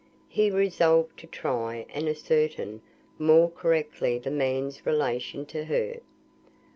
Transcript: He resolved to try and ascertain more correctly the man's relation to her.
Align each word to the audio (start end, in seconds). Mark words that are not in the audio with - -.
He 0.29 0.49
resolved 0.49 1.19
to 1.19 1.27
try 1.27 1.85
and 1.93 2.09
ascertain 2.09 2.81
more 3.19 3.51
correctly 3.51 4.17
the 4.17 4.31
man's 4.31 4.83
relation 4.83 5.45
to 5.45 5.65
her. 5.65 5.99